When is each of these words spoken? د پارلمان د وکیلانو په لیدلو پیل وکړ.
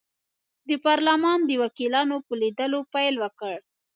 د 0.69 0.71
پارلمان 0.85 1.39
د 1.45 1.51
وکیلانو 1.63 2.15
په 2.27 2.33
لیدلو 2.41 2.79
پیل 2.93 3.15
وکړ. 3.23 3.55